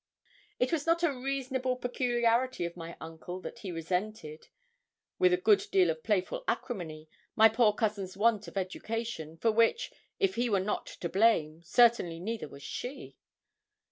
[0.57, 4.47] It was not a reasonable peculiarity of my uncle that he resented,
[5.19, 9.93] with a good deal of playful acrimony, my poor cousin's want of education, for which,
[10.19, 13.15] if he were not to blame, certainly neither was she.